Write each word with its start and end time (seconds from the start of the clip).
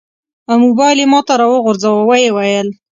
او 0.49 0.55
موبایل 0.65 0.97
یې 1.01 1.07
ماته 1.13 1.33
راوغورځاوه. 1.41 2.01
و 2.07 2.11
یې 2.23 2.29
ویل: 2.35 2.67